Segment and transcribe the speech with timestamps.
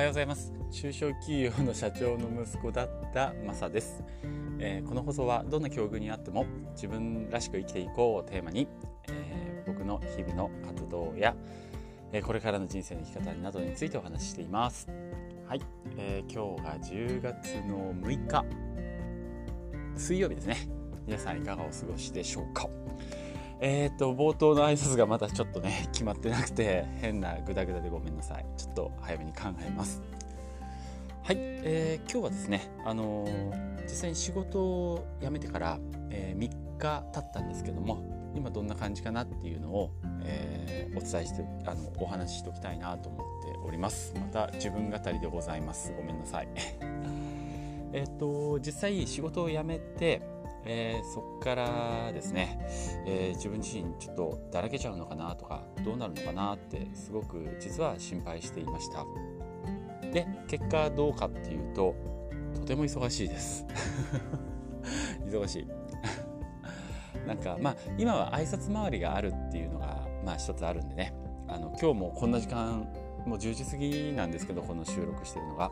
[0.00, 0.50] はようございます。
[0.70, 4.02] 中小企業の社長の息子だったマサです、
[4.58, 8.66] えー、この放送はどんな境遇にあっても自分らしく生きていこうをテーマに、
[9.10, 11.36] えー、僕の日々の活動や、
[12.12, 14.88] えー、これからの人生の生き方などについてお話ししています。
[15.46, 15.60] はい、
[15.98, 18.42] えー、今日が10月の6日。
[19.96, 20.66] 水曜日ですね。
[21.06, 22.70] 皆さんいかがお過ごしでしょうか？
[23.60, 28.46] えっ、ー、と、冒頭の挨拶がまだちょっとね、決まってなくて、変なグダグダでごめんなさい。
[28.56, 30.02] ちょっと早めに考えます。
[31.22, 38.02] はい、えー、今日はですね、あのー、実際に仕事を辞めてから、えー、3日経ったんですけども、
[38.34, 39.90] 今どんな感じかなっていうのを、
[40.24, 46.48] えー、お伝えしてあのお話ししておきたいなと思っておりますまた自分語りでございますごめんなさい
[47.92, 50.22] えっと実際仕事を辞めて
[50.64, 52.58] えー、そこからですね、
[53.06, 59.04] えー、自分自身ちょっとだらけちゃうのかなとかどうなるのかなってすごく実は心配していました。
[60.12, 61.94] で結果どうかっていうと
[62.54, 63.64] とても忙しいです。
[65.26, 65.68] 忙しい。
[67.26, 71.14] なんかまあ今は挨拶回りがあるっていうのがまあ一つあるんでね。
[71.48, 72.88] あの今日もこんな時間
[73.26, 75.70] もう10時過ぎなんですけどこの収録してるのが。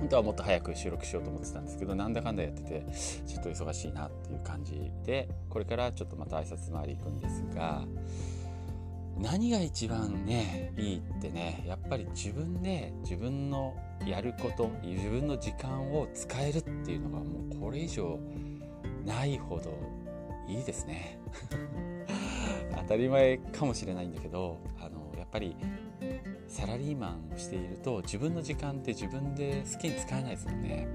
[0.00, 2.86] 本当はもっと早く収録しようと思ってたんですけどなんだかんだやってて
[3.26, 7.84] ちょっと忙しいなっていう感じでこれからちょっとまた挨拶回り行くんですが
[9.18, 18.18] 何が一番ねいいってねやっぱり自分で自分のやること自分の時間を使えるっていうのがもうこれ以上
[19.04, 19.78] ないほど
[20.48, 21.18] いいですね。
[22.76, 25.54] 当たり前かもしれないんだけどあのやっぱり
[26.48, 30.88] サラリーマンをしていると自分の時間って自分で好きに使えないですもんね。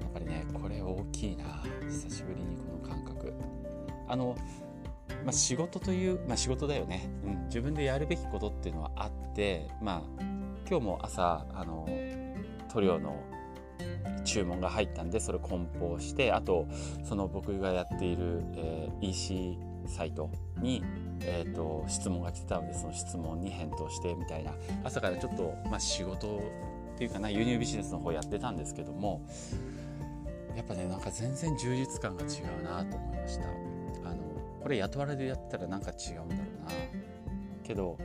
[0.00, 1.62] やっぱりねこれ大きいな。
[1.88, 3.32] 久しぶりにこの感覚。
[4.08, 4.36] あの、
[5.24, 10.22] まあ、仕事という、まあ、仕事だよね、うん、自分でやるべきことっていうのはあってまあ
[10.68, 11.88] 今日も朝あの
[12.72, 13.22] 塗料の
[14.24, 16.66] 注文が入ったんでそれ梱包してあと
[17.04, 19.58] その僕がやっている、えー、EC
[19.90, 20.82] サイトに
[21.22, 24.54] えーと、質問が来てたのでその質問に返答してみたいな。
[24.84, 26.40] 朝からちょっと、まあ、仕事
[26.94, 29.26] っていうかな輸入ビジネスの方やってたんですけども
[30.56, 32.26] やっぱねなんか全然充実感が違
[32.60, 33.44] うなと思いました。
[33.44, 34.22] あの
[34.62, 36.70] これ雇われでやったらなんか違うんだろうな。
[37.62, 37.98] けど、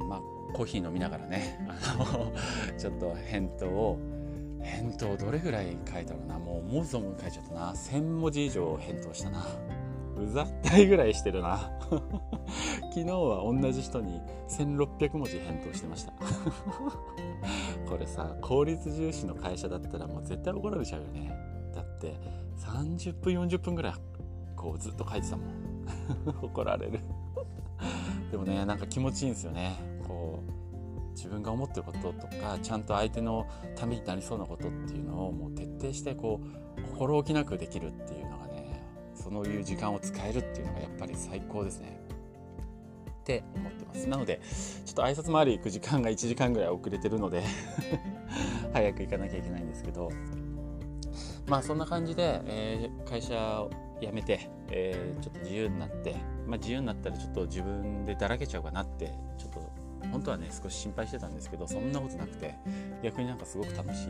[0.00, 0.20] うん、まあ
[0.54, 2.32] コーヒー飲みながらねあの
[2.78, 3.98] ちょっと返答を
[4.62, 6.38] 返答どれぐらい書いたろうな。
[6.38, 7.72] もう思う存分書いちゃったな。
[7.72, 9.46] 1000文字以上返答したな。
[10.20, 11.70] うざったいぐらいしてるな。
[12.90, 16.12] 昨日は同じ人に1600文字返答してました。
[17.88, 21.32] これさ効率重視の会社だったらもう絶対怒られちゃうよね。
[21.74, 22.14] だって
[22.58, 23.94] 30分40分ぐらい
[24.56, 25.46] こうずっと書いてたもん。
[26.42, 27.00] 怒られる。
[28.30, 29.76] でもねなんか気持ちいいんですよね。
[30.06, 30.60] こう
[31.12, 36.40] 自分が思ってることとかちゃんと相手のためになりそうなことっていうのをもう徹底してこ
[36.78, 38.29] う心置きなくできるっていう
[39.30, 42.00] そういう時間を使えるっていうのがやっぱり最高ですね。
[43.20, 44.08] って思ってます。
[44.08, 44.40] なので、
[44.84, 47.42] ちょっと挨拶回り行く時間が1時間ぐらい遅れてるので
[48.72, 50.10] 早く行かなきゃいけないんですけど、
[51.46, 53.70] まあそんな感じで、えー、会社を
[54.00, 56.16] 辞めて、えー、ちょっと自由になって、
[56.46, 59.60] まあ自由になったらちょっと自分でだらけちゃうかなって、ちょっと
[60.10, 62.56] 本当はね、少し心配してたんですけど、そんなことなくて、
[63.02, 64.08] 逆になんかすごく楽し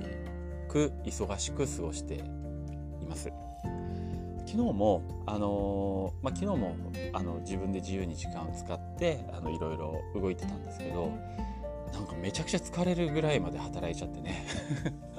[0.69, 2.14] く、忙しく過ごして
[3.02, 3.31] います。
[4.50, 6.75] 昨日も、あの、まあ、昨日も
[7.12, 11.12] あの自分で自由に時間を使ってあのいろいろ動いてたんですけど
[11.93, 14.44] なんかめちゃくちゃ疲れるぐらいまで働いちゃってね。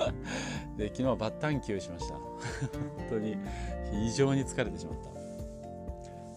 [0.77, 2.15] で昨日はバッタン球しました。
[2.19, 2.29] 本
[3.09, 3.37] 当に
[3.91, 4.95] 非常に疲れてしまっ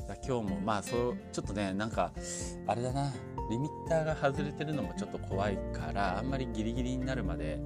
[0.07, 0.15] た。
[0.27, 2.13] 今日もまあそうちょっとねなんか
[2.67, 3.13] あれだな。
[3.51, 7.59] リミッターが外れてるのもちょっと怖いからあんまりギリギリになるまで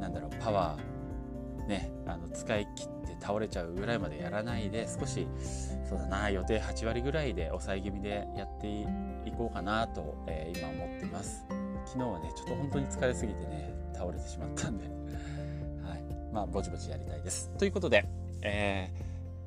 [0.00, 2.95] なんだろうパワーねあの使い切って
[3.26, 5.26] 倒れちゃうぐらいまでやらないで少し
[5.88, 8.86] そうだな予定8割ぐらいで抑え気味でやってい
[9.36, 11.44] こうかなと、えー、今思ってます。
[11.86, 17.50] 昨日はねちょっと本当に疲れすぎてね倒れてしまったんで、はい、まあぼちぼちやりたいです。
[17.58, 18.06] ということで、
[18.42, 18.90] え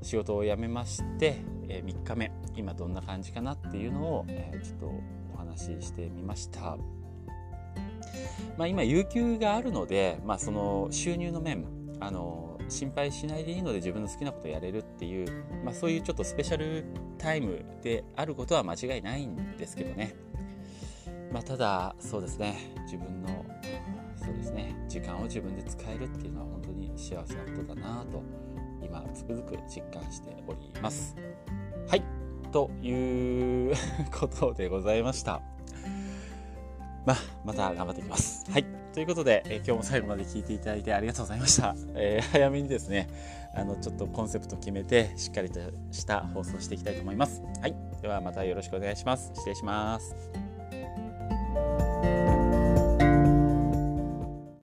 [0.02, 1.38] ー、仕事を辞めまして、
[1.70, 2.32] え、3日目。
[2.56, 4.92] 今どんな感じかなっていうのを、え、ちょっと
[5.34, 6.78] お話ししてみました。
[8.58, 11.66] まあ、今有給があるので、まあ、その収入の面
[12.02, 16.86] あの心配しないでいいので自分の好きなことやれるっていう、まあ、そういうちょっとスペシャル
[17.18, 20.16] タイムであることは間違いないんですけどね、
[21.32, 22.56] まあ、ただそうですね。
[22.86, 23.46] 自分の
[24.16, 24.76] そうですね。
[24.88, 28.22] 時間を自分で使えるっていうのは本当に幸せなことだなと
[28.82, 31.16] 今つくづく実感しております。
[31.88, 32.04] はい。
[32.52, 33.74] という
[34.12, 35.42] ことでございました。
[37.06, 38.46] まあ、また頑張っていきます。
[38.52, 38.66] はい。
[38.94, 41.76] ということで、えー、今日も最後まで聞いていただいてありがとうございました。
[41.96, 43.08] えー、早めにですね、
[43.56, 45.60] あの、ちょっとコンセプト決めて、しっかりと
[45.92, 47.42] した放送していきたいと思います。
[47.62, 47.76] はい。
[48.02, 49.32] ではまたよろしくお願いします。
[49.36, 50.16] 失礼します。